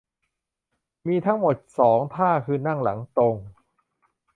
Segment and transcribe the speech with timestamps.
[1.07, 3.35] มีทั้งหมด สอง ท่า คือ นั่งหลังตรง